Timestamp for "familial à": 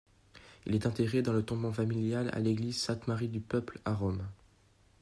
1.71-2.39